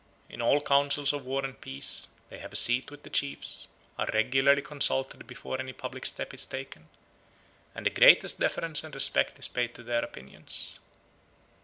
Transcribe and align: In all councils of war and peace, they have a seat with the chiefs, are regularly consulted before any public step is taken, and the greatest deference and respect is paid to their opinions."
In 0.29 0.41
all 0.41 0.61
councils 0.61 1.13
of 1.13 1.25
war 1.27 1.45
and 1.45 1.61
peace, 1.61 2.07
they 2.29 2.39
have 2.39 2.51
a 2.51 2.55
seat 2.55 2.89
with 2.89 3.03
the 3.03 3.09
chiefs, 3.11 3.67
are 3.99 4.09
regularly 4.15 4.63
consulted 4.63 5.27
before 5.27 5.59
any 5.61 5.73
public 5.73 6.07
step 6.07 6.33
is 6.33 6.47
taken, 6.47 6.89
and 7.75 7.85
the 7.85 7.91
greatest 7.91 8.39
deference 8.39 8.83
and 8.83 8.95
respect 8.95 9.37
is 9.37 9.47
paid 9.47 9.75
to 9.75 9.83
their 9.83 10.03
opinions." 10.03 10.79